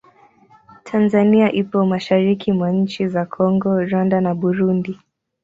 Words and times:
Tanzania 0.83 1.51
ipo 1.53 1.85
mashariki 1.85 2.51
mwa 2.51 2.71
nchi 2.71 3.07
za 3.07 3.25
Kongo, 3.25 3.81
Rwanda 3.83 4.21
na 4.21 4.35
Burundi. 4.35 4.99